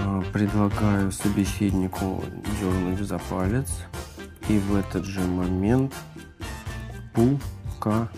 [0.00, 2.22] А, Предлагаю собеседнику
[2.60, 3.68] дернуть за палец.
[4.48, 5.94] И в этот же момент
[7.12, 8.08] пукаю.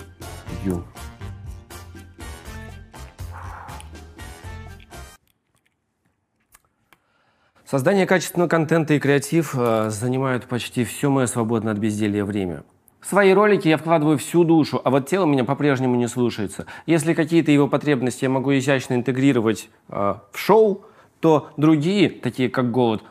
[7.64, 12.64] Создание качественного контента и креатив э, занимают почти все мое свободное от безделья время.
[13.00, 16.66] В свои ролики я вкладываю всю душу, а вот тело меня по-прежнему не слушается.
[16.86, 20.84] Если какие-то его потребности я могу изящно интегрировать э, в шоу,
[21.20, 23.02] то другие, такие как голод,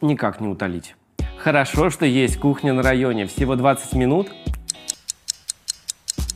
[0.00, 0.94] никак не утолить.
[1.38, 3.26] Хорошо, что есть кухня на районе.
[3.26, 4.30] Всего 20 минут,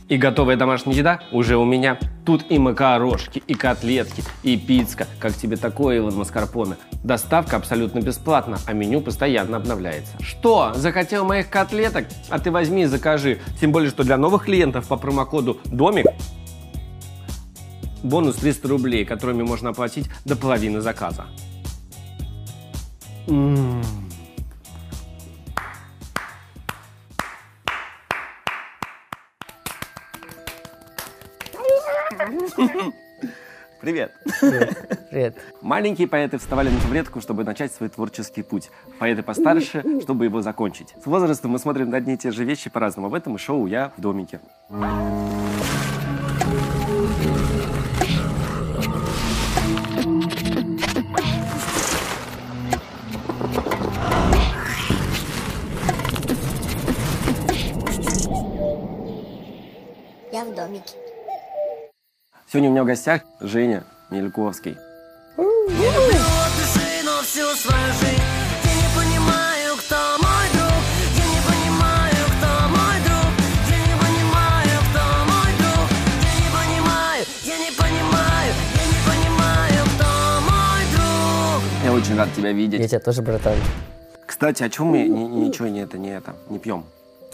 [0.09, 1.99] и готовая домашняя еда уже у меня.
[2.25, 5.07] Тут и макарошки, и котлетки, и пицка.
[5.19, 6.75] Как тебе такое, Илон Маскарпоне?
[7.03, 10.11] Доставка абсолютно бесплатна, а меню постоянно обновляется.
[10.21, 12.07] Что, захотел моих котлеток?
[12.29, 13.39] А ты возьми и закажи.
[13.59, 16.07] Тем более, что для новых клиентов по промокоду ДОМИК
[18.03, 21.25] бонус 300 рублей, которыми можно оплатить до половины заказа.
[23.27, 23.81] М.
[33.81, 34.11] Привет.
[35.11, 35.37] Привет.
[35.61, 38.69] Маленькие поэты вставали на табуретку, чтобы начать свой творческий путь.
[38.99, 40.93] Поэты постарше, чтобы его закончить.
[41.01, 43.09] С возрастом мы смотрим на одни и те же вещи по-разному.
[43.09, 44.39] В этом и шоу «Я в домике».
[60.37, 60.93] Я в домике.
[62.47, 64.77] Сегодня у меня в гостях Женя Мельковский.
[81.83, 82.79] Я очень рад тебя видеть.
[82.79, 83.55] Я тебя тоже, братан.
[84.27, 86.85] Кстати, о чем мы ни- ничего не это, не это, не пьем?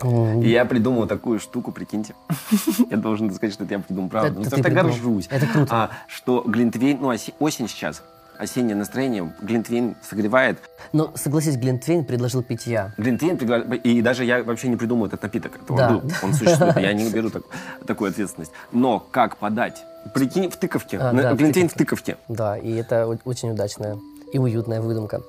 [0.03, 2.13] И я придумал такую штуку, прикиньте.
[2.89, 4.29] Я должен сказать, что это я придумал, правда.
[4.29, 4.91] Это Ну, потому что придумал.
[4.91, 5.27] горжусь.
[5.29, 5.67] Это круто.
[5.71, 7.07] А, что Глинтвейн, ну,
[7.39, 8.01] осень сейчас,
[8.37, 10.57] осеннее настроение, Глинтвейн согревает.
[10.91, 12.93] Но согласись, Глинтвейн предложил пить я.
[12.97, 15.53] Глинтвейн, пригла- и даже я вообще не придумал этот напиток.
[15.63, 15.89] Это он Да.
[15.89, 17.43] был, он существует, я не беру так-
[17.85, 18.51] такую ответственность.
[18.71, 19.83] Но как подать?
[20.13, 20.97] Прикинь, в тыковке.
[20.99, 22.17] А, да, в Глинтвейн в тыковке.
[22.27, 23.97] Да, и это очень удачная
[24.33, 25.21] и уютная выдумка.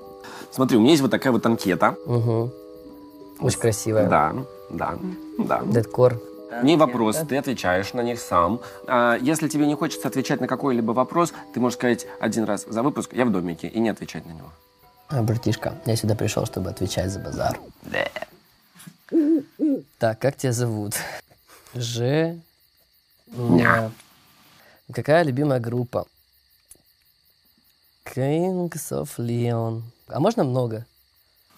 [0.50, 1.94] Смотри, у меня есть вот такая вот анкета.
[2.06, 2.50] Угу.
[3.40, 4.08] Очень красивая.
[4.08, 4.34] Да,
[4.70, 4.98] да,
[5.38, 5.62] да.
[5.64, 6.20] Дедкор.
[6.62, 8.60] Не вопрос, ты отвечаешь на них сам.
[8.86, 12.82] А, если тебе не хочется отвечать на какой-либо вопрос, ты можешь сказать один раз за
[12.82, 14.52] выпуск «Я в домике» и не отвечать на него.
[15.08, 17.58] А, братишка, я сюда пришел, чтобы отвечать за базар.
[19.98, 20.94] Так, как тебя зовут?
[21.74, 22.36] Ж...
[23.26, 23.90] Ня.
[24.92, 26.06] Какая любимая группа?
[28.04, 29.82] Kings of Leon.
[30.08, 30.86] А можно много?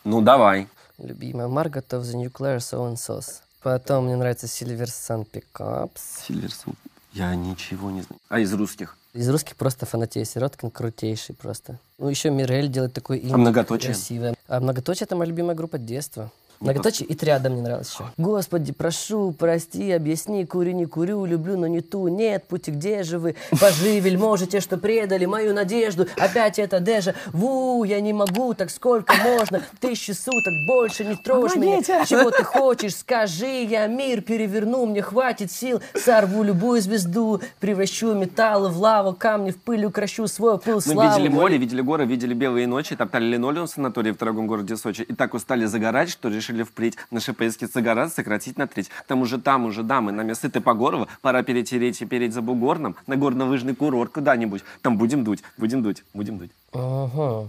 [0.04, 0.68] Ну, давай.
[0.98, 3.42] Любимая Margot of the Nuclear So and Sauce.
[3.62, 6.00] Потом мне нравится Silver Sun Pickups.
[6.26, 6.74] Сильверсон.
[7.12, 8.20] Я ничего не знаю.
[8.28, 8.96] А из русских?
[9.12, 10.24] Из русских просто фанатею.
[10.24, 11.78] Сироткин крутейший просто.
[11.98, 13.92] Ну, еще Мирель делает такой инди А многоточие?
[13.92, 14.34] красивое.
[14.48, 16.30] А многоточие это моя любимая группа детства.
[16.60, 18.04] Ну, Многоточие и триада мне нравилось еще.
[18.16, 22.08] Господи, прошу, прости, объясни, курю, не курю, люблю, но не ту.
[22.08, 23.36] Нет, пути, где же вы?
[23.60, 26.06] Пожи, вельможи, те, что предали мою надежду.
[26.16, 27.14] Опять это дежа.
[27.32, 29.62] Ву, я не могу, так сколько можно?
[29.80, 31.82] Тысячи суток, больше не трожь меня.
[32.06, 35.82] Чего ты хочешь, скажи, я мир переверну, мне хватит сил.
[35.94, 41.10] Сорву любую звезду, превращу металлы в лаву, камни в пыль, укращу свой пыл Мы славу.
[41.18, 45.02] видели море, видели горы, видели белые ночи, топтали линолеум в санатории в дорогом городе Сочи
[45.02, 48.88] и так устали загорать, что решили впредь наши поездки загорать сократить на треть.
[48.88, 52.42] К тому же там уже дамы, нами сыты по горло, пора перетереть и переть за
[52.42, 54.62] бугорном на горно-лыжный курорт куда-нибудь.
[54.82, 56.50] Там будем дуть, будем дуть, будем дуть.
[56.72, 57.48] Ага.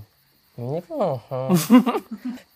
[0.57, 1.55] Неплохо.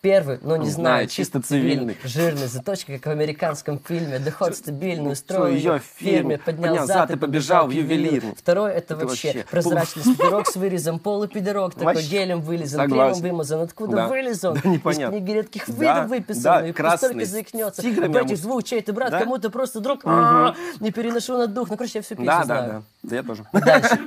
[0.00, 1.96] Первый, но не Не знаю, знаю, чисто цивильный.
[2.02, 4.18] Жирный, заточка, как в американском фильме.
[4.18, 8.34] Доход стабильный, устроил Устроил ее в фирме, поднял зад и побежал в ювелиру.
[8.36, 12.08] Второй, это вообще прозрачный свитерок с вырезом, полупидорок, такой Вообще.
[12.08, 13.60] гелем вылезан, кремом вымазан.
[13.60, 14.08] Откуда Да.
[14.08, 14.58] вылез он?
[14.84, 14.90] Да.
[14.90, 16.42] Из книги редких Да, видов выписан.
[16.42, 17.82] да, и столько заикнется.
[17.82, 19.20] омут- двух, чей ты брат, Да.
[19.20, 20.00] кому-то просто друг.
[20.04, 21.70] А, Не переношу на дух.
[21.70, 22.84] Ну, короче, я всю песню Да, да, знаю.
[23.02, 23.08] да.
[23.10, 23.44] Да я тоже.
[23.52, 23.98] Дальше.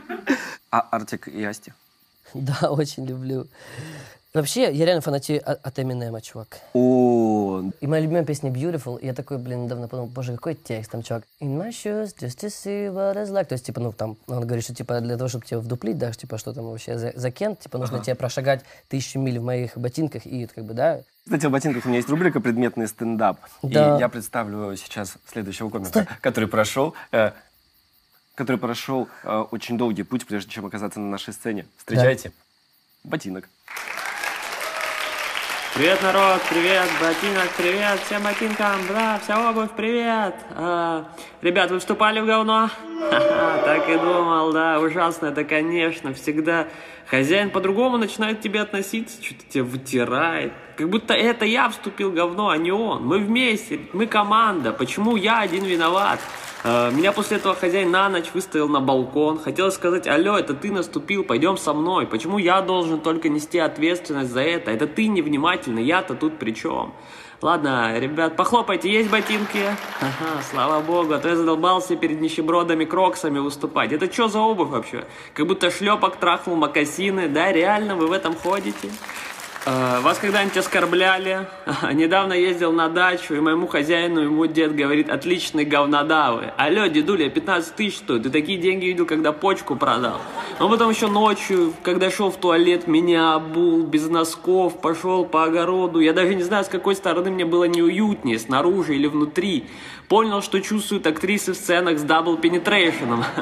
[0.70, 1.72] А Артик и Асти?
[2.34, 3.48] Да, очень люблю.
[4.36, 6.60] Вообще, я реально фанатею от, от Эминема, чувак.
[6.74, 11.04] О, И моя любимая песня Beautiful, я такой, блин, недавно подумал, боже, какой текст там,
[11.04, 11.24] чувак.
[11.40, 13.46] In my shoes, just to see what it's like.
[13.46, 16.12] То есть, типа, ну, там, он говорит, что, типа, для того, чтобы тебя вдуплить, да,
[16.12, 19.78] типа, что там вообще за, за кент, типа, нужно тебе прошагать тысячу миль в моих
[19.78, 23.40] ботинках, и, как бы, да, Кстати, в ботинках у меня есть рубрика «Предметный стендап».
[23.64, 23.96] Да.
[23.96, 26.94] И я представлю сейчас следующего комика, который прошел...
[27.14, 27.32] э,
[28.36, 31.66] который прошел э, очень долгий путь, прежде чем оказаться на нашей сцене.
[31.78, 32.32] Встречайте.
[33.04, 33.50] ботинок.
[35.74, 40.34] Привет, народ, привет, ботинок, привет, всем ботинкам, да, вся обувь, привет.
[40.52, 41.06] А,
[41.42, 42.70] ребят, вы вступали в говно?
[43.12, 46.70] Ха-ха, так и думал, да, ужасно это, конечно, всегда
[47.08, 50.54] хозяин по-другому начинает к тебе относиться, что-то тебя вытирает.
[50.78, 53.06] Как будто это я вступил говно, а не он.
[53.06, 56.20] Мы вместе, мы команда, почему я один виноват?
[56.64, 59.40] А, Меня после этого хозяин на ночь выставил на балкон.
[59.40, 62.08] Хотел сказать, алло, это ты наступил, пойдем со мной.
[62.08, 64.72] Почему я должен только нести ответственность за это?
[64.72, 66.94] Это ты невнимательный, я-то тут при чем?
[67.42, 69.62] Ладно, ребят, похлопайте, есть ботинки?
[70.00, 73.92] Ага, слава богу, а то я задолбался перед нищебродами кроксами выступать.
[73.92, 75.06] Это что за обувь вообще?
[75.34, 77.28] Как будто шлепок трахнул макасины.
[77.28, 78.90] Да, реально, вы в этом ходите?
[79.66, 81.48] Э, Вас когда-нибудь оскорбляли?
[81.94, 86.54] Недавно ездил на дачу, и моему хозяину ему дед говорит, отличные говнодавы.
[86.58, 90.22] Алло, дедуля, 15 тысяч стоит, ты такие деньги видел, когда почку продал.
[90.58, 96.00] Но потом еще ночью, когда шел в туалет, меня обул без носков, пошел по огороду.
[96.00, 99.66] Я даже не знаю, с какой стороны мне было неуютнее, снаружи или внутри.
[100.08, 103.24] Понял, что чувствуют актрисы в сценах с double penetration ом.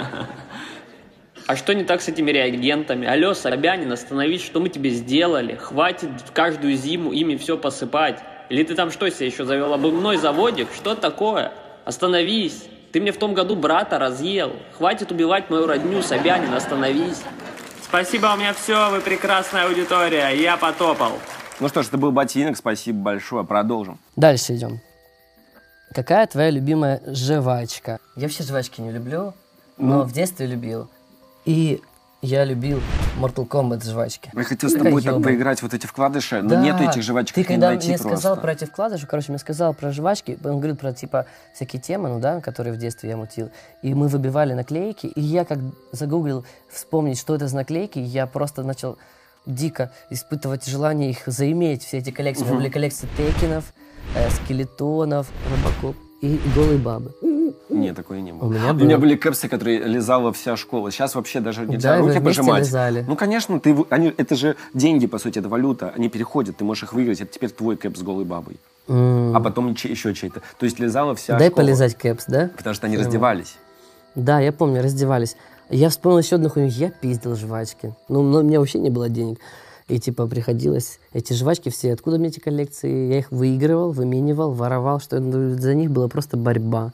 [1.45, 3.05] А что не так с этими реагентами?
[3.05, 5.55] Алло, Собянин, остановись, что мы тебе сделали?
[5.55, 8.21] Хватит каждую зиму ими все посыпать.
[8.49, 10.69] Или ты там что себе еще завел обувной заводик?
[10.73, 11.51] Что такое?
[11.83, 12.63] Остановись.
[12.93, 14.53] Ты мне в том году брата разъел.
[14.77, 17.21] Хватит убивать мою родню, Собянин, остановись.
[17.83, 20.29] Спасибо, у меня все, вы прекрасная аудитория.
[20.29, 21.13] Я потопал.
[21.59, 23.97] Ну что ж, это был ботинок, спасибо большое, продолжим.
[24.15, 24.79] Дальше идем.
[25.95, 27.99] Какая твоя любимая жвачка?
[28.15, 29.33] Я вообще жвачки не люблю,
[29.77, 30.03] но Ну.
[30.03, 30.87] в детстве любил.
[31.45, 31.81] И
[32.21, 32.79] я любил
[33.19, 34.31] Mortal Kombat жвачки.
[34.33, 36.61] Я хотел с тобой так поиграть вот эти вкладыши, но Да.
[36.61, 38.07] нету этих жвачек, Ты когда мне просто.
[38.07, 42.09] сказал про эти вкладыши, короче, мне сказал про жвачки, он говорил про, типа, всякие темы,
[42.09, 43.51] ну да, которые в детстве я мутил.
[43.81, 45.59] И мы выбивали наклейки, и я как
[45.91, 48.97] загуглил вспомнить, что это за наклейки, я просто начал
[49.45, 52.43] дико испытывать желание их заиметь, все эти коллекции.
[52.43, 53.73] У меня были коллекции текинов,
[54.15, 57.13] э, скелетонов, робокоп и голые бабы.
[57.83, 58.47] Нет, такое не было.
[58.47, 59.01] У меня У меня было.
[59.01, 60.91] были кэпсы, которые лизала вся школа.
[60.91, 62.61] Сейчас вообще даже нельзя Да, руки пожимать.
[62.63, 63.05] лизали.
[63.07, 65.93] Ну, конечно, ты, они, это же деньги, по сути, это валюта.
[65.95, 67.21] Они переходят, ты можешь их выиграть.
[67.21, 68.57] Это теперь твой кэп с голой бабой.
[68.87, 70.41] М, А потом еще чей-то.
[70.59, 71.63] То есть лизала вся Дай школа.
[71.65, 72.49] полезать кэпс, да?
[72.57, 73.55] Потому что они раздевались.
[74.15, 75.35] Да, я помню, раздевались.
[75.69, 76.69] Я вспомнил еще одну хуйню.
[76.69, 77.93] Я пиздил жвачки.
[78.09, 79.39] Ну, но у меня вообще не было денег.
[79.87, 83.07] И типа приходилось эти жвачки все, откуда мне эти коллекции?
[83.11, 86.93] Я их выигрывал, выменивал, воровал, что за них была просто борьба.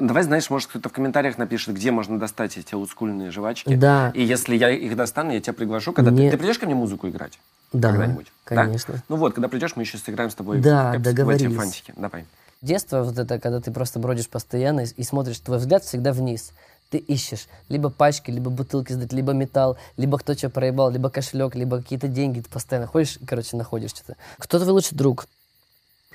[0.00, 3.76] Давай, знаешь, может, кто-то в комментариях напишет, где можно достать эти олдскульные жвачки.
[3.76, 4.10] Да.
[4.14, 6.74] И если я их достану, я тебя приглашу, когда Мне- ты, ты придешь ко мне
[6.74, 7.38] музыку играть?
[7.72, 8.26] Да, Когда-нибудь?
[8.48, 8.56] Да?
[8.64, 9.02] конечно.
[9.08, 11.92] Ну вот, когда придешь, мы еще сыграем с тобой Да, в, в эти фантики.
[11.96, 12.26] Давай.
[12.60, 16.52] Детство вот это, когда ты просто бродишь постоянно и, и смотришь, твой взгляд всегда вниз.
[16.90, 21.54] Ты ищешь либо пачки, либо бутылки сдать, либо металл, либо кто что проебал, либо кошелек,
[21.54, 22.40] либо какие-то деньги.
[22.40, 24.16] Ты постоянно ходишь и, короче, находишь что-то.
[24.38, 25.26] Кто твой лучший друг?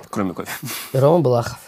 [0.09, 0.51] Кроме кофе.
[0.93, 1.59] Рома Балахов.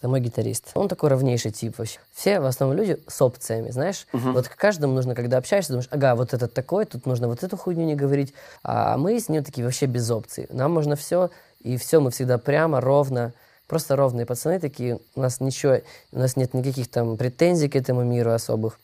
[0.00, 0.70] Это мой гитарист.
[0.74, 2.00] Он такой равнейший тип вообще.
[2.10, 4.06] Все в основном люди с опциями, знаешь.
[4.32, 7.58] Вот к каждому нужно, когда общаешься, думаешь, ага, вот этот такой, тут нужно вот эту
[7.58, 8.32] хуйню не говорить.
[8.62, 10.46] А мы с ним такие вообще без опций.
[10.48, 11.28] Нам можно все,
[11.60, 13.34] и все мы всегда прямо, ровно.
[13.66, 15.00] Просто ровные пацаны такие.
[15.14, 15.80] У нас ничего,
[16.12, 18.80] у нас нет никаких там претензий к этому миру особых.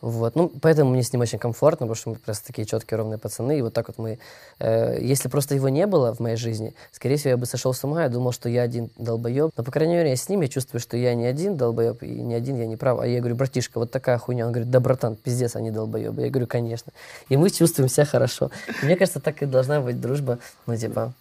[0.00, 0.36] Вот.
[0.36, 3.58] Ну, поэтому мне с ним очень комфортно, потому что мы просто такие четкие, ровные пацаны.
[3.58, 4.18] И вот так вот мы...
[4.60, 7.82] э, если просто его не было в моей жизни, скорее всего, я бы сошел с
[7.82, 9.50] ума, я думал, что я один долбоеб.
[9.56, 12.22] Но, по крайней мере, я с ним, я чувствую, что я не один долбоеб, и
[12.22, 13.00] не один я не прав.
[13.00, 14.46] А я говорю, братишка, вот такая хуйня.
[14.46, 16.22] Он говорит, да, братан, пиздец, они долбоебы.
[16.22, 16.92] Я говорю, конечно.
[17.28, 18.50] И мы чувствуем себя хорошо.
[18.82, 20.38] И мне кажется, так и должна быть дружба.
[20.66, 21.12] Ну, типа...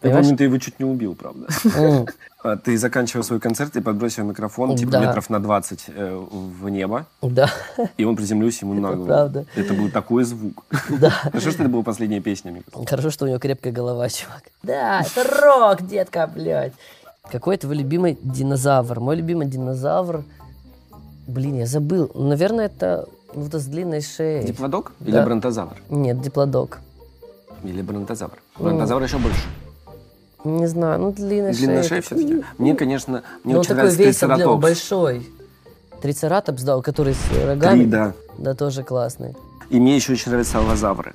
[0.00, 0.26] Я Понимаешь?
[0.26, 1.46] помню, ты его чуть не убил, правда.
[2.44, 5.00] А Ты заканчивал свой концерт и подбросил микрофон, типа Да.
[5.00, 6.16] метров на 20 э,
[6.60, 7.50] в небо, Да,
[7.96, 9.06] и он приземлился ему на голову.
[9.06, 9.44] правда.
[9.56, 10.64] Это был такой звук.
[10.88, 11.10] да.
[11.10, 12.88] Хорошо, что это была последняя песня, мне кажется.
[12.88, 14.44] Хорошо, что у него крепкая голова, чувак.
[14.62, 16.74] Да, это рок, детка, блядь.
[17.28, 19.00] Какой твой любимый динозавр?
[19.00, 20.24] Мой любимый динозавр...
[21.26, 22.10] Блин, я забыл.
[22.14, 24.46] Наверное, это ну, вот с длинной шеей.
[24.46, 25.76] Диплодок или бронтозавр?
[25.90, 26.78] Нет, диплодок.
[27.64, 28.38] Или бронтозавр?
[28.58, 29.42] Бронтозавр еще больше.
[30.44, 31.88] Не знаю, ну длинная Длинная шея.
[31.88, 32.44] шея все-таки.
[32.58, 34.62] Мне, конечно, мне Ну, он очень такой нравится весь трицератопс.
[34.62, 35.28] большой.
[36.00, 37.80] Трицератопс, да, который с рогами.
[37.80, 38.12] Три, да.
[38.38, 39.36] Да, тоже классный.
[39.70, 41.14] И мне еще очень нравятся аллозавры.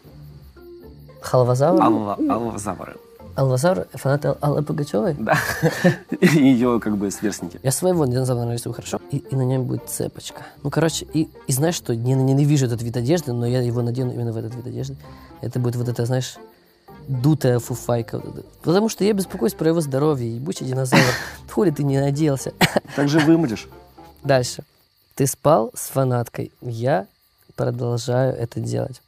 [1.21, 1.81] Халвазавр?
[1.81, 2.95] Алла, аллозавры.
[3.35, 3.87] Алвазавр?
[3.93, 5.15] Фанат Ал- Аллы Пугачевой?
[5.17, 5.37] Да.
[6.21, 7.59] Ее как бы сверстники.
[7.63, 10.43] Я своего динозавра нарисую хорошо, и, и на нем будет цепочка.
[10.61, 14.11] Ну, короче, и, и знаешь что, я ненавижу этот вид одежды, но я его надену
[14.13, 14.97] именно в этот вид одежды.
[15.41, 16.35] Это будет вот это, знаешь,
[17.07, 18.21] дутая фуфайка.
[18.61, 20.35] Потому что я беспокоюсь про его здоровье.
[20.35, 21.03] Ебучий динозавр.
[21.51, 22.53] Хули ты не наделся.
[22.95, 23.67] Так же вымрешь.
[24.23, 24.63] Дальше.
[25.15, 26.51] Ты спал с фанаткой.
[26.61, 27.07] Я
[27.55, 29.01] продолжаю это делать.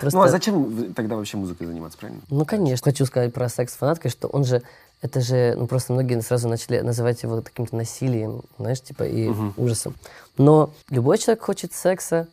[0.00, 2.22] Просто, Ну а зачем тогда вообще музыкой заниматься, правильно?
[2.30, 2.90] ну, конечно.
[2.90, 4.62] Хочу сказать про секс с фанаткой, что он же,
[5.00, 9.94] это же, ну, просто многие сразу начали называть его каким-то насилием, знаешь, типа, и ужасом.
[10.38, 12.26] Но любой человек хочет секса,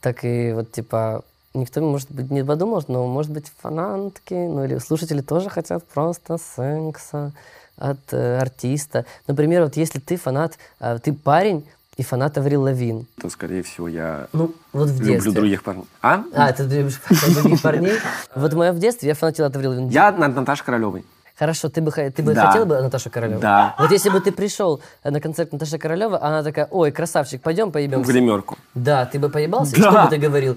[0.00, 1.24] так и вот, типа,
[1.56, 6.38] никто, может быть, не подумал, но, может быть, фанатки, ну, или слушатели тоже хотят просто
[6.38, 7.32] секса
[7.78, 9.04] от э, артиста.
[9.26, 13.88] Например, вот если ты фанат, а, ты парень и фанат Аврил Лавин, То, скорее всего,
[13.88, 15.32] я ну, вот в люблю детстве.
[15.32, 15.84] других парней.
[16.02, 16.22] А?
[16.34, 17.00] А, ты любишь
[17.34, 17.98] других парней?
[18.34, 19.88] Вот моя в детстве, я фанател от Аврил Лавин.
[19.88, 21.04] Я над Наташей Королевой.
[21.38, 22.46] Хорошо, ты бы, ты бы Да.
[22.46, 23.40] хотел бы Наташу Королеву?
[23.42, 23.74] Да.
[23.78, 27.42] Вот если бы ты пришел э, на концерт Наташи Королевой, а она такая, ой, красавчик,
[27.42, 28.10] пойдем В поебемся.
[28.10, 28.56] гримерку.
[28.74, 29.76] Да, ты бы поебался?
[29.76, 29.90] Да.
[29.90, 30.56] Что бы ты говорил?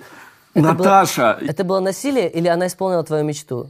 [0.54, 1.38] Это было- Наташа!
[1.42, 3.70] Это было насилие или она исполнила твою мечту?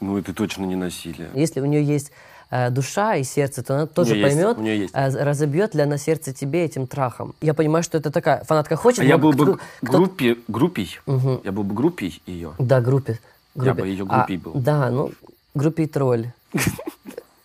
[0.00, 1.28] Ну, это точно не насилие.
[1.34, 2.10] Если у нее есть
[2.50, 4.94] э, душа и сердце, то она тоже есть, поймет, есть.
[4.94, 7.34] э, разобьет ли она сердце тебе этим трахом.
[7.40, 9.00] Я понимаю, что это такая фанатка хочет.
[9.00, 10.98] А я был кто- бы кто- группе, группей.
[11.44, 12.52] Я был бы группей ее.
[12.58, 13.20] Да, группе.
[13.54, 13.82] Я группе.
[13.82, 14.52] бы её А, группей был.
[14.54, 15.12] Да, ну,
[15.54, 16.32] группе тролль.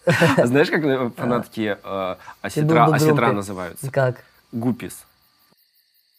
[0.05, 3.33] А знаешь, как э, фанатки э, осетра, бы осетра группой.
[3.35, 3.91] называются?
[3.91, 4.23] Как?
[4.51, 5.05] Гупис.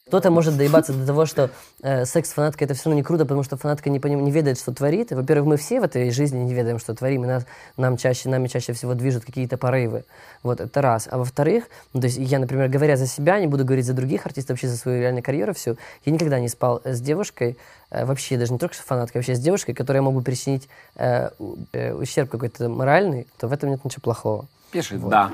[0.08, 1.50] Кто-то может доебаться до того, что
[1.82, 4.30] э, секс с фанаткой это все равно не круто, потому что фанатка не, поним- не
[4.30, 5.12] ведает, что творит.
[5.12, 7.44] И, во-первых, мы все в этой жизни не ведаем, что творим, и нас,
[7.76, 10.04] нам чаще, нами чаще всего движут какие-то порывы.
[10.42, 11.08] Вот, это раз.
[11.10, 14.24] А во-вторых, ну, то есть я, например, говоря за себя, не буду говорить за других
[14.24, 17.58] артистов, вообще за свою реальную карьеру всю, я никогда не спал с девушкой,
[17.90, 21.28] э, вообще даже не только с фанаткой, вообще с девушкой, которой я могу причинить э,
[21.72, 24.46] э, ущерб какой-то моральный, то в этом нет ничего плохого.
[24.70, 25.30] Пишет, да.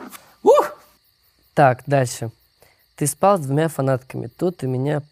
[1.54, 2.32] Так, дальше.
[2.96, 4.28] Ты спал с двумя фанатками.
[4.28, 5.02] Тут у меня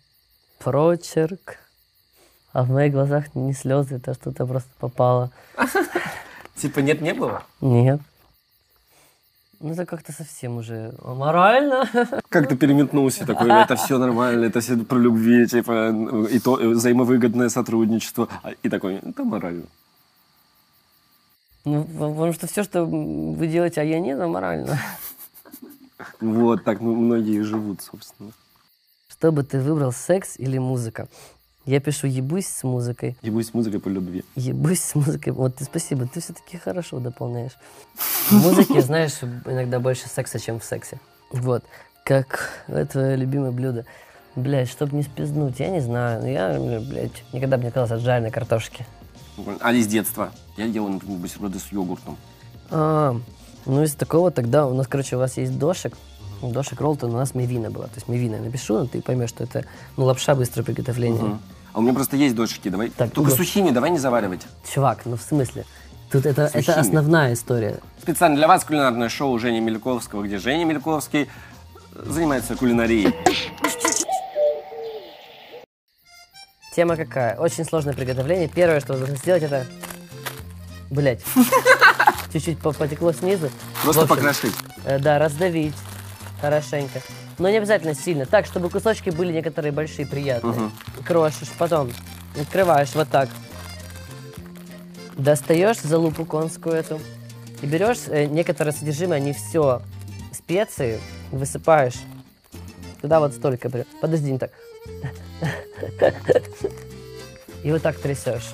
[0.58, 1.58] прочерк.
[2.52, 5.30] А в моих глазах не слезы, это что-то просто попало.
[6.56, 7.42] Типа нет, не было?
[7.60, 8.00] Нет.
[9.58, 11.88] Ну, это как-то совсем уже морально.
[12.28, 15.90] Как ты переметнулся такой, это все нормально, это все про любви, типа,
[16.30, 18.28] и то взаимовыгодное сотрудничество.
[18.42, 19.64] А- И такой, это морально.
[21.64, 24.78] Ну, потому что все, что вы делаете, а я нет, это морально.
[26.20, 28.32] Вот так ну, многие живут, собственно.
[29.08, 31.08] Что бы ты выбрал, секс или музыка?
[31.64, 33.16] Я пишу «ебусь с музыкой».
[33.22, 34.24] Ебусь с музыкой по любви.
[34.34, 35.32] Ебусь с музыкой.
[35.32, 37.56] Вот ты спасибо, ты все-таки хорошо дополняешь.
[38.30, 40.98] В музыке, знаешь, иногда больше секса, чем в сексе.
[41.30, 41.62] Вот.
[42.04, 43.86] Как э, твое любимое блюдо?
[44.34, 46.22] Блять, чтоб не спизнуть, я не знаю.
[46.22, 48.84] Но я, блядь, никогда бы не отказался от жареной картошки.
[49.60, 50.32] А из детства?
[50.56, 52.16] Я делал, например, бутерброды с йогуртом.
[52.70, 53.16] А,
[53.66, 55.94] ну из такого тогда у нас, короче, у вас есть дошек.
[56.42, 57.84] Дошек Ролтон, у нас мивина была.
[57.86, 59.64] То есть мивина я напишу, но ты поймешь, что это
[59.96, 61.22] ну, лапша быстрого приготовления.
[61.22, 61.42] Мгм.
[61.72, 62.90] А у меня просто есть дочки, давай.
[62.90, 63.46] Так, Только Игорь.
[63.46, 64.42] сухими давай не заваривать.
[64.72, 65.64] Чувак, ну в смысле?
[66.10, 67.78] Тут это, это основная история.
[68.02, 71.28] Специально для вас кулинарное шоу Жени Мельковского, где Женя Мельковский
[71.94, 73.14] занимается кулинарией.
[76.74, 77.36] Тема какая?
[77.38, 78.48] Очень сложное приготовление.
[78.48, 79.66] Первое, что вы должны сделать, это...
[80.90, 81.20] Блять.
[82.32, 83.50] Чуть-чуть по- потекло снизу.
[83.82, 84.54] Просто общем, покрошить.
[84.84, 85.74] э, Да, раздавить
[86.40, 87.00] хорошенько.
[87.38, 88.26] Но не обязательно сильно.
[88.26, 90.70] Так, чтобы кусочки были некоторые большие, приятные.
[91.04, 91.90] Крошишь, потом
[92.40, 93.28] открываешь вот так.
[95.16, 97.00] Достаешь залупу конскую эту.
[97.60, 99.82] И берешь э, некоторое содержимое, не все,
[100.32, 101.94] специи, высыпаешь.
[103.00, 103.70] Туда вот столько.
[104.00, 104.50] Подожди, не так.
[107.62, 108.50] И вот так трясешь.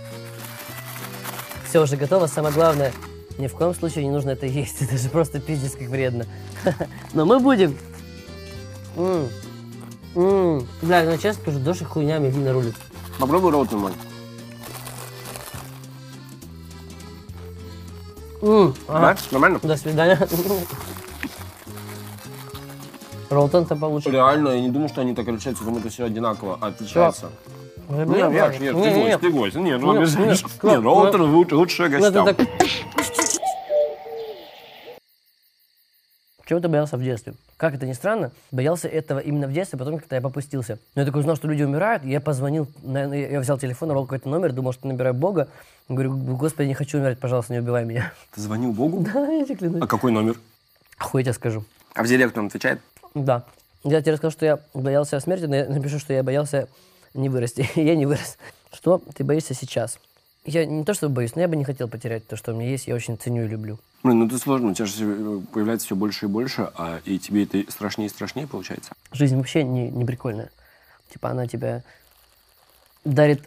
[1.68, 2.26] Все уже готово.
[2.26, 2.92] Самое главное,
[3.38, 4.82] ни в коем случае не нужно это есть.
[4.82, 6.26] Это же просто пиздец как вредно.
[7.14, 7.76] Но мы будем.
[10.14, 12.74] Бля, ну честно скажу, Доша хуйнями вина рулит.
[13.18, 13.92] Попробуй рот мой.
[18.88, 19.16] Да?
[19.30, 19.60] Нормально?
[19.62, 20.18] До свидания.
[23.30, 24.10] Ролтон-то получше.
[24.10, 27.30] Реально, я не думал, что они так отличаются, потому что все одинаково отличаются.
[27.88, 29.56] Не, Не, Верш, нет, ты гость, ты гость.
[29.56, 30.42] Нет, ну обижаешь.
[30.62, 32.28] не, Нет, Роутер лучше, Ну, гостям.
[36.48, 37.34] Чего ты боялся в детстве?
[37.58, 40.78] Как это ни странно, боялся этого именно в детстве, потом, когда я попустился.
[40.94, 44.52] Но я такой узнал, что люди умирают, я позвонил, я взял телефон, набрал какой-то номер,
[44.52, 45.48] думал, что набираю Бога.
[45.90, 48.14] Говорю, господи, не хочу умирать, пожалуйста, не убивай меня.
[48.34, 49.04] Ты звонил Богу?
[49.12, 49.82] Да, я тебе клянусь.
[49.82, 50.40] А какой номер?
[50.96, 51.64] Хуй я тебе скажу.
[51.92, 52.80] А в директ он отвечает?
[53.14, 53.44] Да.
[53.84, 56.66] Я тебе рассказал, что я боялся смерти, но я напишу, что я боялся
[57.12, 57.68] не вырасти.
[57.78, 58.38] я не вырос.
[58.72, 59.98] Что ты боишься сейчас?
[60.48, 62.70] Я не то чтобы боюсь, но я бы не хотел потерять то, что у меня
[62.70, 63.78] есть, я очень ценю и люблю.
[64.02, 67.18] Блин, ну это сложно, у тебя же э, появляется все больше и больше, а и
[67.18, 68.92] тебе это страшнее и страшнее получается.
[69.12, 70.50] Жизнь вообще не, не прикольная.
[71.12, 71.84] Типа она тебя
[73.04, 73.46] дарит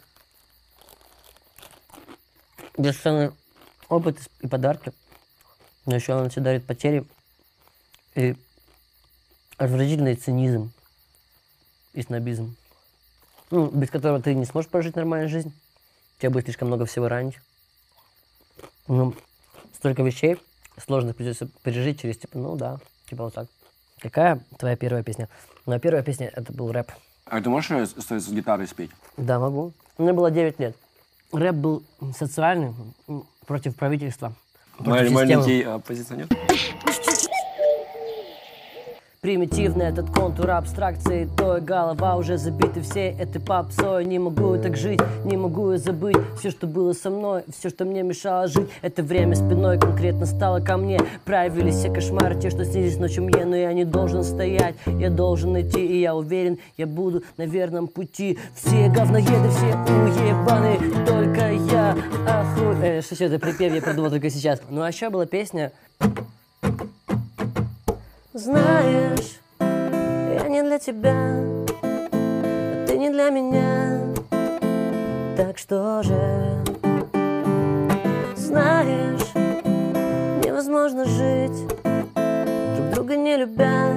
[2.77, 3.31] бесценный
[3.89, 4.91] опыт и подарки,
[5.87, 7.03] но еще она тебе дарит потери
[8.13, 8.35] и
[9.57, 10.71] отвратительный цинизм
[11.93, 12.55] и снобизм.
[13.49, 15.51] ну, без которого ты не сможешь прожить нормальную жизнь.
[16.21, 17.39] Тебе будет слишком много всего ранить.
[18.87, 19.15] Ну,
[19.73, 20.37] столько вещей
[20.77, 22.77] сложно придется пережить через, типа, ну да,
[23.09, 23.47] типа вот так.
[23.99, 25.29] Какая твоя первая песня?
[25.65, 26.91] Моя первая песня это был рэп.
[27.25, 28.91] А ты можешь э, с, с гитарой спеть?
[29.17, 29.73] Да, могу.
[29.97, 30.75] Мне было 9 лет.
[31.31, 31.83] Рэп был
[32.15, 32.75] социальный,
[33.47, 34.35] против правительства.
[34.77, 35.11] против.
[35.11, 36.27] Маленький оппозиционер.
[39.23, 44.03] Примитивный этот контур абстракции Той голова уже забиты всей этой попсой.
[44.03, 47.69] Не могу я так жить, не могу я забыть Все, что было со мной, все,
[47.69, 48.67] что мне мешало жить.
[48.81, 50.99] Это время спиной конкретно стало ко мне.
[51.23, 55.55] Проявились все кошмары, те, что снились ночью мне Но я не должен стоять, я должен
[55.61, 58.39] идти И я уверен, я буду на верном пути.
[58.55, 61.91] Все говноеды, все уебаны Только я.
[62.27, 62.71] Оху...
[62.81, 64.63] Э, что это припев, я придумал только сейчас.
[64.71, 65.71] Ну а еще была песня
[68.33, 71.13] знаешь, я не для тебя,
[72.13, 73.99] а ты не для меня.
[75.35, 76.63] Так что же,
[78.35, 79.33] знаешь,
[80.45, 81.67] невозможно жить,
[82.75, 83.95] друг друга не любя.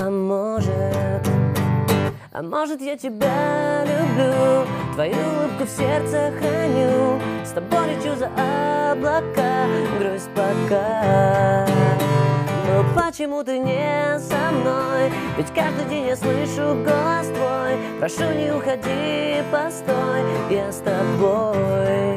[0.00, 1.26] А может,
[2.32, 8.26] а может я тебя люблю, твою улыбку в сердце храню, с тобой лечу за
[8.92, 9.66] облака,
[9.98, 11.66] грусть пока.
[12.66, 15.12] Но почему ты не со мной?
[15.36, 22.16] Ведь каждый день я слышу голос твой Прошу, не уходи, постой, я с тобой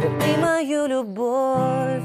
[0.00, 2.02] Верни мою любовь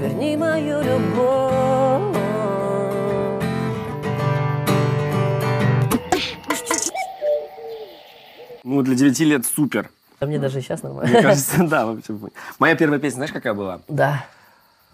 [0.00, 2.14] Верни мою любовь
[8.64, 9.90] Ну, для 9 лет супер.
[10.20, 11.12] А мне даже сейчас нормально.
[11.12, 12.14] Мне кажется, да, вообще.
[12.58, 13.80] Моя первая песня, знаешь, какая была?
[13.88, 14.24] Да,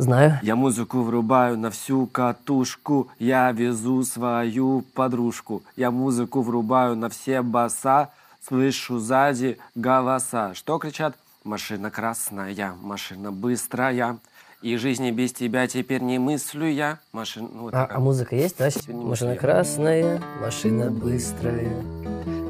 [0.01, 0.39] знаю.
[0.43, 5.63] Я музыку врубаю на всю катушку, я везу свою подружку.
[5.77, 8.11] Я музыку врубаю на все баса,
[8.47, 10.55] слышу сзади голоса.
[10.55, 11.15] Что кричат?
[11.45, 14.19] Машина красная, машина быстрая,
[14.61, 16.99] и жизни без тебя теперь не мыслю я.
[17.13, 17.49] Машина...
[17.53, 17.97] Ну, вот А, такая.
[17.97, 18.69] а музыка есть, да?
[18.89, 21.73] Машина красная, машина быстрая,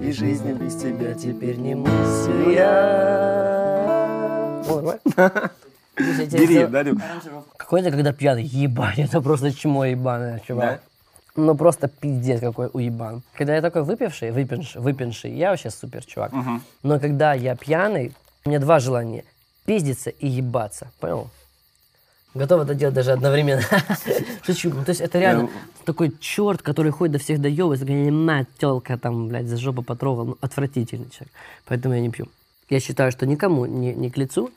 [0.02, 4.64] и жизни без тебя теперь не мыслю я.
[4.68, 4.94] О,
[6.00, 6.98] я Бери, дарю.
[7.56, 10.82] Какой-то, когда пьяный, ебать, это просто чмо ебаное, чувак.
[11.36, 13.22] Ну, просто пиздец какой уебан.
[13.34, 16.32] Когда я такой выпивший, выпивший, выпивший, я вообще супер чувак.
[16.82, 18.12] Но когда я пьяный,
[18.44, 19.24] у меня два желания.
[19.64, 21.30] Пиздиться и ебаться, понял?
[22.34, 23.62] Готов это делать даже одновременно.
[24.46, 24.70] Шучу.
[24.70, 25.48] Ну, то есть это реально
[25.84, 30.24] такой черт, который ходит до всех доебывается, такая мать, телка там, блядь, за жопу потрогал.
[30.26, 31.32] Ну, отвратительный человек.
[31.66, 32.28] Поэтому я не пью.
[32.68, 34.50] Я считаю, что никому не, не к лицу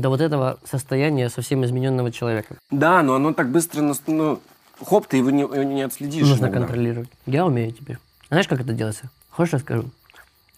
[0.00, 2.56] до вот этого состояния совсем измененного человека.
[2.70, 4.40] Да, но оно так быстро, нас- ну,
[4.84, 6.26] хоп, ты его не, не отследишь.
[6.28, 6.60] Нужно иногда.
[6.60, 7.08] контролировать.
[7.26, 7.98] Я умею теперь.
[8.28, 9.10] Знаешь, как это делается?
[9.30, 9.90] Хочешь, расскажу?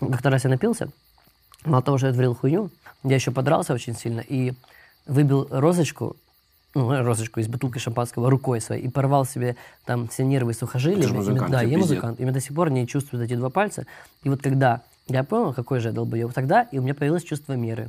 [0.01, 0.89] Как-то раз я напился,
[1.65, 2.71] мало того, что я творил хуйню,
[3.03, 4.53] я еще подрался очень сильно и
[5.07, 6.17] выбил розочку,
[6.75, 11.03] ну, розочку из бутылки шампанского рукой своей и порвал себе там все нервы сухожилия.
[11.03, 11.91] Ты же музыкант, да, тебе я пиздец.
[11.97, 12.21] музыкант.
[12.21, 13.87] И до сих пор не чувствую эти два пальца.
[14.23, 17.55] И вот когда я понял, какой же я долбоеб, тогда и у меня появилось чувство
[17.55, 17.89] меры.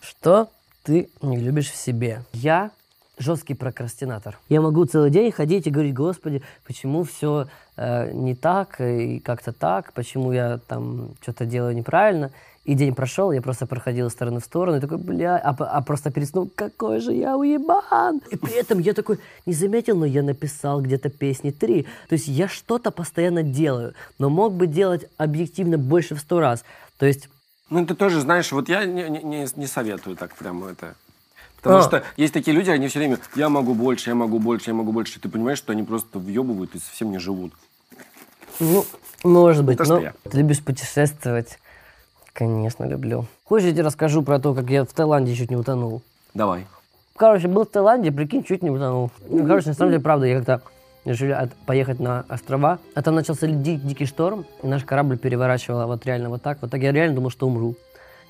[0.00, 0.48] Что
[0.88, 2.22] ты не любишь в себе?
[2.32, 2.70] Я
[3.18, 4.38] жесткий прокрастинатор.
[4.48, 7.46] Я могу целый день ходить и говорить, господи, почему все
[7.76, 12.30] не так и как-то так, почему я там что-то делаю неправильно.
[12.64, 15.82] И день прошел, я просто проходил из стороны в сторону, и такой, бля, а, а
[15.82, 18.22] просто перед сном, какой же я уебан!
[18.30, 21.82] И при этом я такой, не заметил, но я написал где-то песни три.
[22.08, 26.64] То есть я что-то постоянно делаю, но мог бы делать объективно больше в сто раз.
[26.98, 27.28] То есть
[27.70, 30.94] Ну, ты тоже знаешь, вот я не, не- не, советую так прямо это.
[31.56, 31.82] Потому А.
[31.82, 34.92] что есть такие люди, они все время, я могу больше, я могу больше, я могу
[34.92, 35.20] больше.
[35.20, 37.52] Ты понимаешь, что они просто въебывают и совсем не живут.
[38.60, 38.84] Ну,
[39.24, 39.78] может быть.
[39.78, 40.14] то, что но я.
[40.30, 41.58] Ты любишь путешествовать?
[42.32, 43.26] Конечно, люблю.
[43.44, 46.02] Хочешь, я тебе расскажу про то, как я в Таиланде чуть не утонул?
[46.34, 46.66] Давай.
[47.16, 49.10] Короче, был в Таиланде, прикинь, чуть не утонул.
[49.28, 50.62] Ну, короче, на самом деле, правда, я как-то
[51.08, 55.86] решили от- поехать на острова, а там начался ди- дикий шторм, и наш корабль переворачивало
[55.86, 56.58] вот реально вот так.
[56.60, 57.74] Вот так я реально думал, что умру.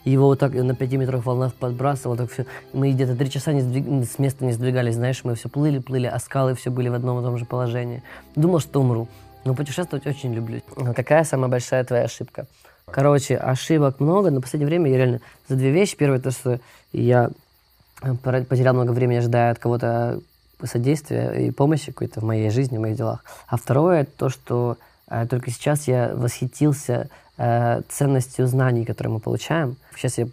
[0.05, 2.47] Его вот так на 5 метрах волна подбрасывало, так все.
[2.73, 6.07] Мы где-то три часа не сдвиг- с места не сдвигались, знаешь, мы все плыли, плыли,
[6.07, 8.03] а скалы все были в одном и том же положении.
[8.37, 9.09] Думал, что умру.
[9.45, 10.61] Но путешествовать очень люблю.
[10.77, 12.47] А Какая самая большая твоя ошибка?
[12.87, 15.97] Короче, ошибок много, но в последнее время я реально за две вещи.
[15.97, 16.59] Первое, то, что
[16.93, 17.31] я
[18.03, 18.15] э,
[18.45, 20.21] потерял много времени, ожидая от кого-то
[20.67, 23.25] содействия и помощи какой-то в моей жизни, в моих делах.
[23.47, 24.77] А второе, то, что
[25.11, 29.77] э, только сейчас я восхитился э, ценностью знаний, которые мы получаем.
[29.97, 30.27] Сейчас я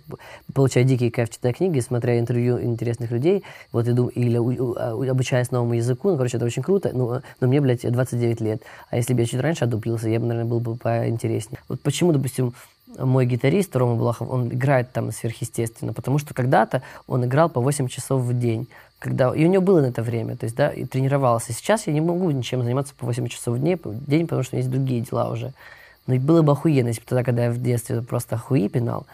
[0.53, 4.91] получаю дикий кайф, читая книги, смотря интервью интересных людей, вот иду или у- у- а,
[5.11, 8.61] обучаясь новому языку, ну, короче, это очень круто, но, но мне, блядь, 29 лет.
[8.89, 11.59] А если бы я чуть раньше одуплился, я бы, наверное, был бы поинтереснее.
[11.67, 12.53] Вот почему, допустим,
[12.97, 17.87] мой гитарист Рома Блахов, он играет там сверхъестественно, потому что когда-то он играл по 8
[17.87, 18.67] часов в день.
[18.99, 21.53] Когда, и у него было на это время, то есть, да, и тренировался.
[21.53, 24.57] Сейчас я не могу ничем заниматься по 8 часов в день, в день потому что
[24.57, 25.53] есть другие дела уже.
[26.07, 29.05] Но было бы охуенно, если бы тогда, когда я в детстве просто хуи пинал,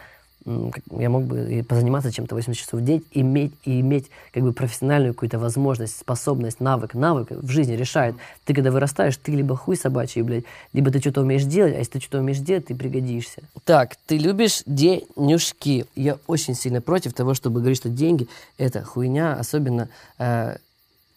[0.44, 5.14] я мог бы позаниматься чем-то 8 часов в день, иметь, и иметь как бы профессиональную
[5.14, 6.94] какую-то возможность, способность, навык.
[6.94, 8.16] Навык в жизни решает.
[8.44, 11.92] Ты когда вырастаешь, ты либо хуй собачий, блядь, либо ты что-то умеешь делать, а если
[11.92, 13.42] ты что-то умеешь делать, ты пригодишься.
[13.64, 15.86] Так, ты любишь денежки.
[15.94, 18.26] Я очень сильно против того, чтобы говорить, что деньги–
[18.58, 20.56] это хуйня, особенно э,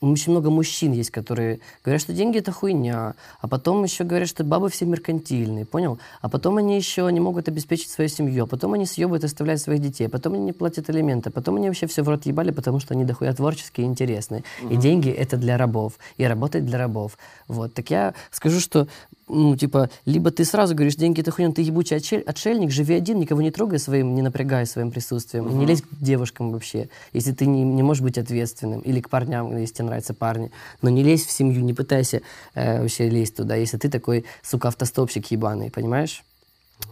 [0.02, 4.44] очень много мужчин есть, которые говорят, что деньги это хуйня, а потом еще говорят, что
[4.44, 6.00] бабы все меркантильные, понял?
[6.22, 9.62] А потом они еще не могут обеспечить свою семью, а потом они съебывают и оставляют
[9.62, 12.26] своих детей, а потом они не платят алименты, а потом они вообще все в рот
[12.26, 14.44] ебали, потому что они дохуя творческие и интересные.
[14.70, 17.18] И деньги это для рабов, и работать для рабов.
[17.48, 18.88] Вот, так я скажу, что
[19.28, 23.20] ну, типа, либо ты сразу говоришь, деньги это хуйня, ты ебучий отшель- отшельник, живи один,
[23.20, 27.32] никого не трогай своим, не напрягай своим присутствием, и не лезь к девушкам вообще, если
[27.32, 31.04] ты не, не можешь быть ответственным, или к парням, если тебе нравятся парни, но не
[31.04, 32.22] лезь в семью, не пытайся
[32.54, 36.24] э, вообще лезть туда, если ты такой, сука, автостопщик ебаный, понимаешь?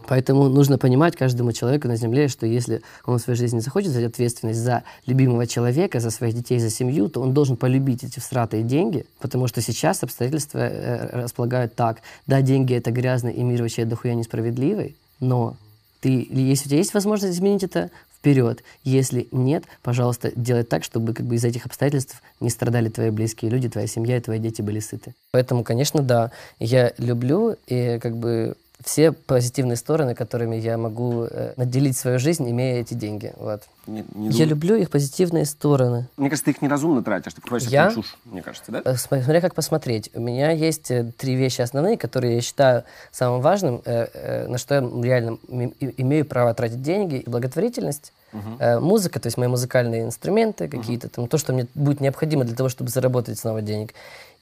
[0.06, 4.04] Поэтому нужно понимать каждому человеку на земле, что если он в своей жизни захочет взять
[4.04, 8.62] ответственность за любимого человека, за своих детей, за семью, то он должен полюбить эти всратые
[8.62, 12.00] деньги, потому что сейчас обстоятельства э, располагают так.
[12.26, 15.56] Да, деньги это грязно, и мир вообще дохуя несправедливый, но
[16.00, 17.90] ты, если у тебя есть возможность изменить это,
[18.24, 18.62] вперед.
[18.84, 23.50] Если нет, пожалуйста, делай так, чтобы как бы из этих обстоятельств не страдали твои близкие
[23.50, 25.14] люди, твоя семья и твои дети были сыты.
[25.30, 31.54] Поэтому, конечно, да, я люблю и как бы все позитивные стороны, которыми я могу э,
[31.56, 33.32] наделить свою жизнь, имея эти деньги.
[33.36, 33.62] Вот.
[33.86, 36.08] Не- не Я дум- люблю их позитивные стороны.
[36.16, 37.92] Мне кажется, ты их неразумно тратишь, ты покупаешь Я?
[37.92, 38.82] чушь, мне кажется, да?
[38.84, 40.10] Э, см- Смотря как посмотреть.
[40.14, 42.82] У меня есть э, три вещи основные, которые я считаю
[43.12, 45.38] самым важным, э, э, на что я реально
[45.80, 47.22] и- имею право тратить деньги.
[47.26, 48.12] Благотворительность,
[48.58, 52.56] э, музыка, то есть мои музыкальные инструменты какие-то, там, то, что мне будет необходимо для
[52.56, 53.94] того, чтобы заработать снова денег.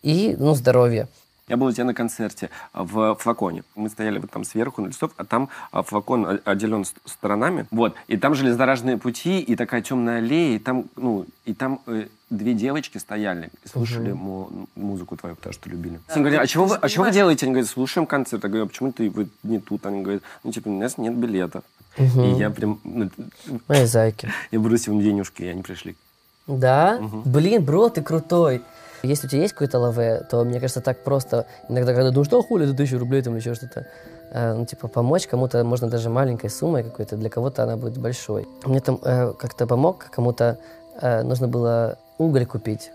[0.02, 1.06] И, ну, здоровье.
[1.48, 3.64] Я был у тебя на концерте а, в флаконе.
[3.74, 7.66] Мы стояли вот там сверху на листов, а там а, флакон отделен сторонами.
[7.70, 7.94] Вот.
[8.06, 12.54] И там железнодорожные пути, и такая темная аллея, и там, ну, и там э, две
[12.54, 15.98] девочки стояли и слушали му- музыку твою, потому что любили.
[16.08, 17.46] Они говорят, а чего, вы, а чего вы делаете?
[17.46, 18.44] Они говорят, слушаем концерт.
[18.44, 19.84] Я говорю, а почему ты вы не тут?
[19.84, 21.64] Они говорят, ну, типа, у нас нет билетов.
[21.98, 22.02] И
[22.38, 23.10] я прям, ну,
[23.66, 24.30] Мои зайки.
[24.52, 25.96] я бросил им денежки, и они пришли.
[26.46, 27.00] Да?
[27.24, 28.62] Блин, бро, ты крутой.
[29.02, 32.42] Если у тебя есть какой-то лаве, то, мне кажется, так просто, иногда, когда думаешь, что
[32.42, 33.86] хули, это тысячу рублей там еще что-то,
[34.30, 38.46] э, ну, типа, помочь кому-то можно даже маленькой суммой какой-то, для кого-то она будет большой.
[38.64, 40.58] Мне там э, как-то помог, кому-то
[41.00, 42.92] э, нужно было уголь купить.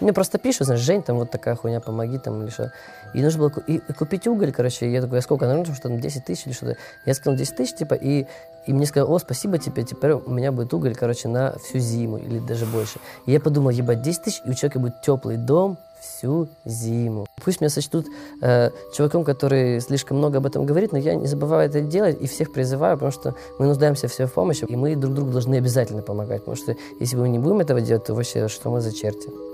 [0.00, 2.72] Мне просто пишут, знаешь, Жень, там вот такая хуйня, помоги там или что.
[3.14, 4.90] И нужно было и купить уголь, короче.
[4.90, 5.46] Я такой, а сколько?
[5.46, 6.76] Ну, что там 10 тысяч или что-то.
[7.06, 8.26] Я сказал 10 тысяч, типа, и,
[8.66, 12.18] и мне сказали, о, спасибо тебе, теперь у меня будет уголь, короче, на всю зиму
[12.18, 12.98] или даже больше.
[13.26, 17.26] И я подумал, ебать, 10 тысяч, и у человека будет теплый дом всю зиму.
[17.44, 18.06] Пусть меня сочтут
[18.42, 22.26] э, чуваком, который слишком много об этом говорит, но я не забываю это делать и
[22.26, 26.02] всех призываю, потому что мы нуждаемся все в помощи, и мы друг другу должны обязательно
[26.02, 29.53] помогать, потому что если мы не будем этого делать, то вообще что мы за черти?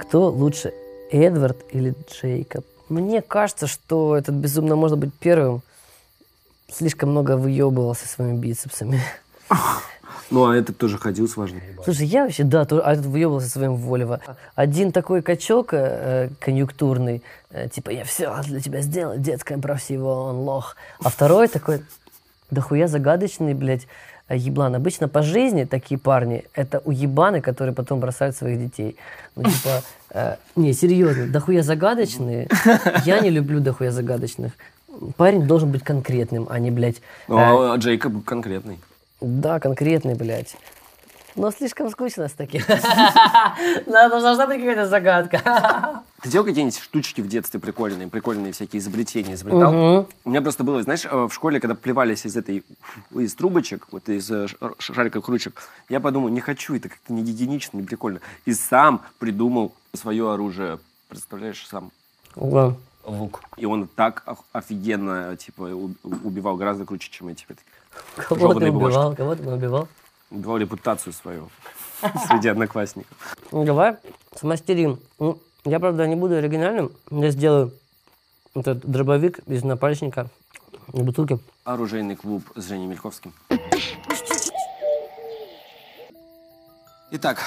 [0.00, 0.72] Кто лучше,
[1.10, 2.64] Эдвард или Джейкоб?
[2.88, 5.62] Мне кажется, что этот безумно может быть первым.
[6.72, 9.00] Слишком много выебывался своими бицепсами.
[10.32, 11.60] Ну, а этот тоже ходил с важным.
[11.82, 14.20] Слушай, я вообще, да, тоже, а этот выебывался своим Вольво.
[14.54, 20.26] Один такой качок э, конъюнктурный, э, типа, я все для тебя сделал, детское про всего,
[20.26, 20.76] он лох.
[21.02, 21.82] А второй такой,
[22.50, 23.86] дохуя загадочный, блядь,
[24.28, 24.74] э, еблан.
[24.74, 28.96] Обычно по жизни такие парни, это уебаны, которые потом бросают своих детей.
[29.36, 32.48] Ну, типа, э, не, серьезно, дохуя загадочные.
[33.04, 34.52] Я не люблю дохуя загадочных.
[35.16, 38.78] Парень должен быть конкретным, а не, блядь, Ну, э, а Джейкоб конкретный.
[39.20, 40.56] да, конкретный, блядь.
[41.36, 42.62] Но слишком скучно с таким.
[43.86, 46.02] Надо, должна быть какая-то загадка.
[46.22, 50.06] Ты делал какие-нибудь штучки в детстве прикольные, прикольные всякие изобретения изобретал?
[50.24, 52.64] У меня просто было, знаешь, э, в школе, когда плевались из этой,
[53.14, 57.78] из трубочек, вот из э, шариков ручек, я подумал, не хочу, это как-то не гигиенично,
[57.78, 58.20] не прикольно.
[58.44, 60.78] И сам придумал свое оружие.
[61.08, 61.90] Представляешь, сам
[62.36, 62.74] Да.
[63.04, 63.40] лук.
[63.56, 65.62] И он так офигенно, типа,
[66.02, 67.46] убивал гораздо круче, чем эти.
[68.16, 68.96] Кого ты Жёлобные бумажки.
[68.96, 69.16] убивал?
[69.16, 69.88] Кого ты убивал?
[70.30, 71.50] Убивал репутацию свою
[72.28, 73.16] среди одноклассников.
[73.52, 73.96] Ну, давай
[74.36, 74.98] смастерим.
[75.18, 76.92] Ну, я, правда, не буду оригинальным.
[77.10, 77.72] Я сделаю
[78.54, 80.28] этот дробовик из напальчника.
[80.92, 81.38] На бутылке.
[81.64, 83.32] Оружейный клуб с Женей Мельковским.
[87.12, 87.38] Итак,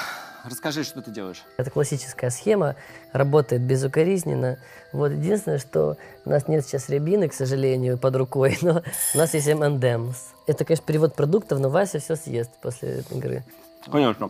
[0.43, 1.43] расскажи, что ты делаешь.
[1.57, 2.75] Это классическая схема,
[3.11, 4.57] работает безукоризненно.
[4.91, 9.33] Вот единственное, что у нас нет сейчас рябины, к сожалению, под рукой, но у нас
[9.33, 10.17] есть M&M's.
[10.47, 13.43] Это, конечно, перевод продуктов, но Вася все съест после игры.
[13.91, 14.29] Конечно.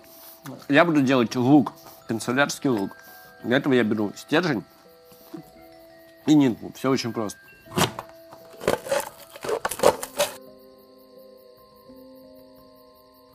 [0.67, 1.73] Я буду делать лук,
[2.07, 2.97] канцелярский лук.
[3.43, 4.63] Для этого я беру стержень
[6.25, 6.71] и нитку.
[6.75, 7.39] Все очень просто.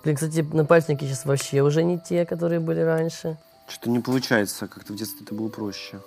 [0.09, 3.37] Блин, кстати, напальчники сейчас вообще уже не те, которые были раньше.
[3.68, 6.01] Что-то не получается, как-то в детстве это было проще.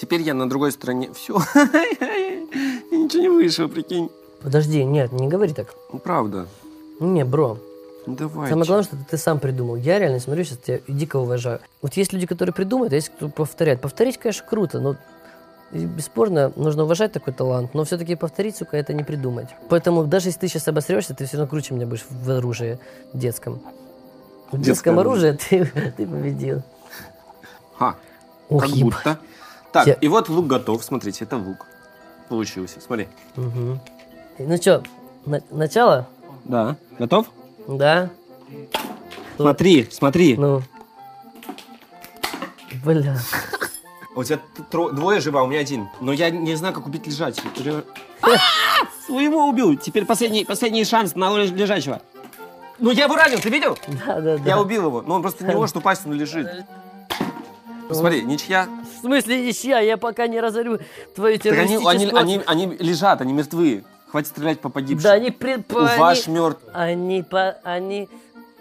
[0.00, 1.12] Теперь я на другой стороне.
[1.12, 1.34] Все.
[2.90, 4.08] Ничего не вышло, прикинь.
[4.40, 5.74] Подожди, нет, не говори так.
[5.92, 6.46] Ну, правда.
[7.00, 7.58] Не, бро,
[8.06, 8.48] Ну, давай.
[8.48, 9.76] Самое главное, что ты сам придумал.
[9.76, 11.60] Я реально смотрю сейчас, тебя дико уважаю.
[11.82, 13.82] Вот есть люди, которые придумают, а есть кто повторяет.
[13.82, 14.96] Повторить, конечно, круто, но
[15.72, 19.48] и бесспорно, нужно уважать такой талант, но все-таки повторить, сука, это не придумать.
[19.68, 22.78] Поэтому даже если ты сейчас обосрешься, ты все равно круче меня будешь в оружии
[23.12, 23.60] детском.
[24.50, 25.64] В детском оружии ты,
[25.96, 26.62] ты победил.
[27.78, 27.94] Ха,
[28.48, 28.82] Ох, как ебать.
[28.82, 29.18] будто.
[29.72, 30.82] Так, Я- и вот лук готов.
[30.82, 31.66] Смотрите, это лук.
[32.28, 32.80] Получился.
[32.80, 33.08] Смотри.
[33.36, 33.80] Мгм.
[34.38, 34.82] Ну что,
[35.50, 36.08] начало?
[36.44, 36.76] Да.
[36.98, 37.26] Готов?
[37.68, 38.10] Да?
[39.36, 40.36] Смотри, смотри.
[40.36, 40.62] Ну.
[42.84, 43.16] Бля.
[44.14, 45.88] У тебя тро- двое живо, а у меня один.
[46.00, 47.84] Но я не знаю, как убить лежачего.
[49.06, 49.76] Своего убил.
[49.76, 52.02] Теперь последний, последний шанс на леж- лежачего.
[52.78, 53.78] Ну я его ранил, ты видел?
[54.06, 54.42] Да, да, да.
[54.44, 55.02] Я убил его.
[55.02, 56.48] Но он просто не может упасть, он лежит.
[57.88, 58.68] Посмотри, ничья.
[58.98, 59.80] В смысле ничья?
[59.80, 60.78] Я пока не разорю
[61.14, 62.16] твою Так они, террористическую...
[62.20, 63.84] они, они, они лежат, они мертвы.
[64.10, 65.02] Хватит стрелять по погибшим.
[65.04, 65.30] Да они...
[65.30, 65.56] При...
[65.58, 66.60] по- они- Ваш мертв.
[66.72, 67.22] Они...
[67.22, 68.08] по- Они...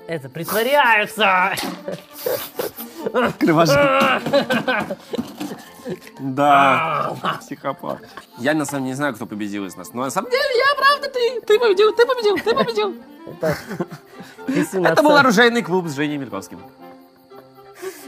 [0.10, 1.54] Это, притворяются!
[3.40, 4.46] Кровожадный.
[6.20, 8.00] Да, психопат.
[8.38, 9.92] Я на самом деле не знаю, кто победил из нас.
[9.94, 11.42] Но на самом деле я правда ты.
[11.42, 12.96] Ты победил, ты победил, ты победил.
[14.86, 16.60] Это был оружейный клуб с Женей Мельковским.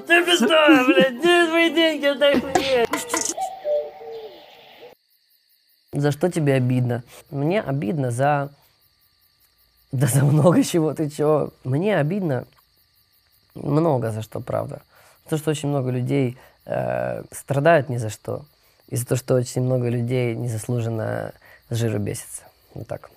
[0.05, 1.17] Ты что, блядь?
[1.17, 2.05] Где твои деньги?
[2.05, 2.87] Отдай!
[5.93, 7.03] За что тебе обидно?
[7.31, 8.51] Мне обидно за...
[9.91, 11.51] Да за много чего, ты чё?
[11.63, 12.45] Мне обидно
[13.55, 14.81] много за что, правда.
[15.29, 18.45] То, что очень много людей э, страдают ни за что.
[18.87, 21.33] И за то, что очень много людей незаслуженно
[21.69, 22.43] с жиру бесится.
[22.73, 23.09] Вот так.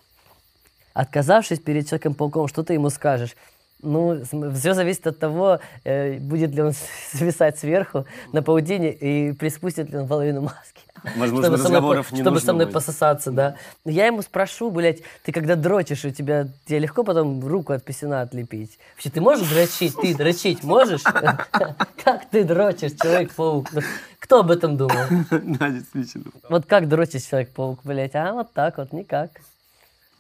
[0.95, 3.37] Отказавшись перед Человеком-пауком, что ты ему скажешь?
[3.85, 4.23] Ну,
[4.55, 6.73] все зависит от того, э, будет ли он
[7.13, 10.83] свисать сверху на паутине и приспустит ли он половину маски.
[11.17, 12.75] Возможно, Чтобы со мной разговоров не Чтобы со мной будет.
[12.75, 13.57] пососаться, да.
[13.85, 17.85] Но Я ему спрошу, блядь, ты когда дрочишь, у тебя, тебе легко потом руку от
[17.85, 18.79] писюна отлепить?
[18.95, 19.95] Вообще, ты можешь дрочить?
[20.01, 21.03] Ты дрочить можешь?
[22.05, 23.69] Как ты дрочишь, Человек-паук?
[23.73, 23.81] Ну,
[24.19, 24.97] Кто об этом думал?
[25.31, 26.27] Да, действительно.
[26.49, 28.15] Вот как дрочить Человек-паук, блядь?
[28.15, 29.31] А вот так вот, никак.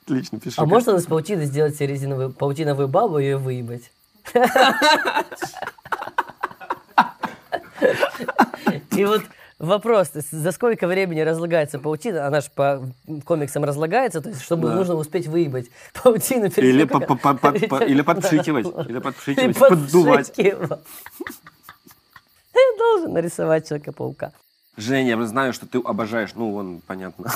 [0.05, 0.55] Отлично, пиши.
[0.61, 3.90] А можно из паутины сделать себе резиновую паутиновую бабу и ее выебать?
[8.93, 9.23] И вот
[9.59, 12.27] вопрос, за сколько времени разлагается паутина?
[12.27, 12.87] Она же по
[13.25, 14.75] комиксам разлагается, то есть чтобы Да.
[14.77, 15.71] нужно успеть выебать
[16.03, 18.67] паутину перед Или, как- по- по- по- по- или подпшикивать.
[18.88, 20.33] Или И подпшикивать, поддувать.
[20.35, 20.57] Ты
[22.79, 24.33] должен нарисовать Человека-паука.
[24.77, 27.31] Женя, я знаю, что ты обожаешь, ну, вон, понятно,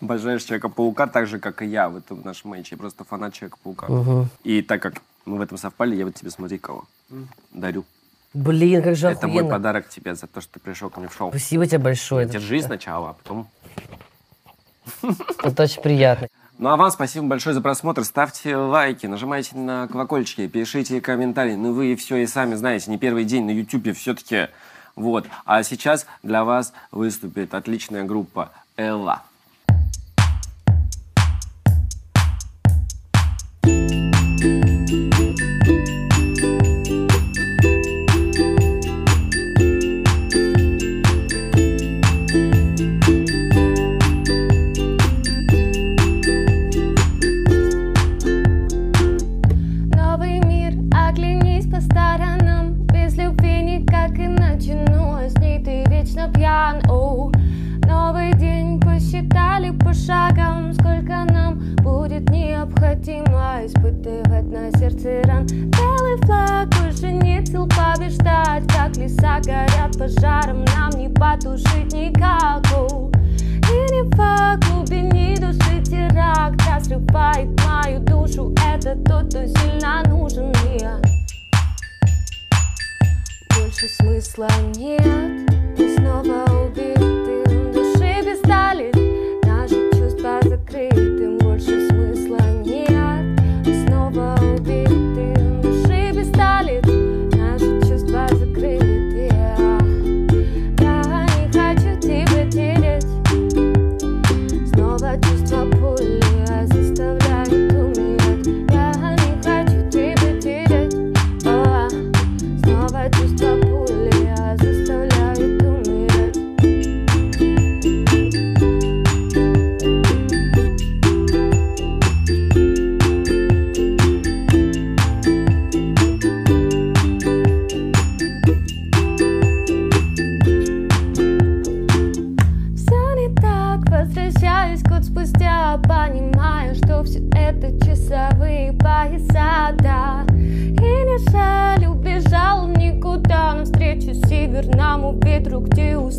[0.00, 2.68] обожаешь Человека-паука так же, как и я в этом нашем матче.
[2.72, 4.28] Я просто фанат Человека-паука.
[4.44, 6.84] И так как мы в этом совпали, я вот тебе, смотри, кого
[7.52, 7.84] дарю.
[8.34, 9.56] Блин, как же Это мой охуенно.
[9.56, 11.30] подарок тебе за то, что ты пришел ко мне в шоу.
[11.30, 12.26] Спасибо тебе большое.
[12.26, 13.48] Держи сначала, а потом...
[15.42, 16.28] это очень приятно.
[16.58, 18.04] Ну а вам спасибо большое за просмотр.
[18.04, 21.54] Ставьте лайки, нажимайте на колокольчики, пишите комментарии.
[21.54, 24.48] Ну вы все и сами знаете, не первый день на Ютубе все-таки.
[24.96, 25.26] Вот.
[25.44, 29.22] А сейчас для вас выступит отличная группа Элла.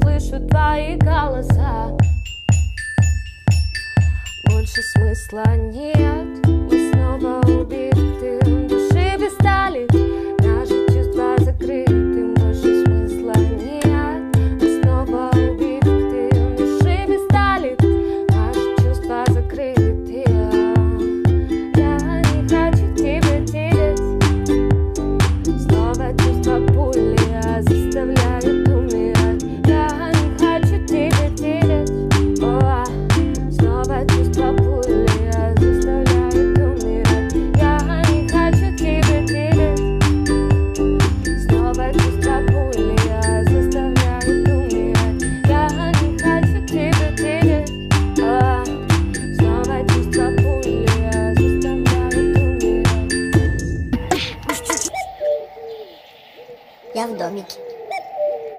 [0.10, 1.98] Где услышу твои голоса.
[4.46, 9.88] Больше смысла нет, мы снова убиты, души без стали,